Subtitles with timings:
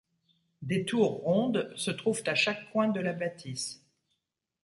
[0.63, 3.85] Des tours rondes se trouvent à chaque coin de la bâtisse.